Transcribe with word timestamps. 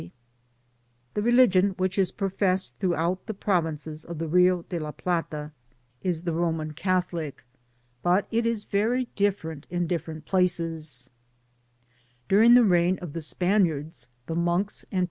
'* 0.57 1.13
The 1.13 1.21
religion 1.21 1.75
which 1.77 1.99
is 1.99 2.11
pn^essed 2.11 2.73
throughout 2.77 3.27
the 3.27 3.35
provinces 3.35 4.03
of 4.03 4.17
the 4.17 4.27
Rio 4.27 4.63
de 4.63 4.79
la 4.79 4.89
Plata 4.91 5.51
is 6.01 6.23
the 6.23 6.33
Roman 6.33 6.73
Catholic, 6.73 7.43
but 8.01 8.27
it 8.31 8.47
is 8.47 8.63
very 8.63 9.09
different 9.15 9.67
in 9.69 9.85
different 9.85 10.25
places* 10.25 11.11
During 12.27 12.55
the 12.55 12.65
reign 12.65 12.97
of 12.97 13.13
the 13.13 13.19
Spamards, 13.21 14.07
the 14.25 14.33
monks 14.33 14.37
and 14.37 14.37
Digitized 14.39 14.39
byGoogk 14.39 14.87
OF 14.87 14.89
THE 14.89 14.89
PAMPAS. 14.89 14.99